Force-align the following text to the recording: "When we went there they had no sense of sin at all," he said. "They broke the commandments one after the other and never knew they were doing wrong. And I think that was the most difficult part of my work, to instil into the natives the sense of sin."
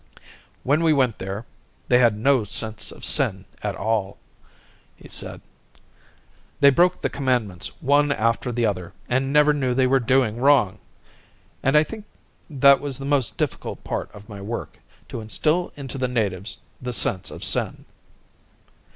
"When 0.63 0.81
we 0.81 0.93
went 0.93 1.19
there 1.19 1.45
they 1.87 1.99
had 1.99 2.17
no 2.17 2.43
sense 2.43 2.91
of 2.91 3.05
sin 3.05 3.45
at 3.61 3.75
all," 3.75 4.17
he 4.95 5.07
said. 5.07 5.41
"They 6.59 6.71
broke 6.71 7.01
the 7.01 7.07
commandments 7.11 7.79
one 7.83 8.11
after 8.11 8.51
the 8.51 8.65
other 8.65 8.93
and 9.07 9.31
never 9.31 9.53
knew 9.53 9.75
they 9.75 9.85
were 9.85 9.99
doing 9.99 10.37
wrong. 10.37 10.79
And 11.61 11.77
I 11.77 11.83
think 11.83 12.05
that 12.49 12.81
was 12.81 12.97
the 12.97 13.05
most 13.05 13.37
difficult 13.37 13.83
part 13.83 14.09
of 14.11 14.27
my 14.27 14.41
work, 14.41 14.79
to 15.09 15.21
instil 15.21 15.71
into 15.75 15.99
the 15.99 16.07
natives 16.07 16.57
the 16.81 16.93
sense 16.93 17.29
of 17.29 17.43
sin." 17.43 17.85